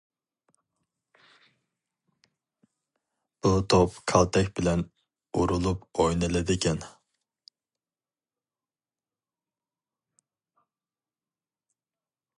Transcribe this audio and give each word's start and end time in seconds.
بۇ 3.47 3.51
توپ 3.73 3.99
كالتەك 4.13 4.49
بىلەن 4.61 4.81
ئۇرۇلۇپ 5.41 5.85
ئوينىلىدىكەن. 5.91 6.83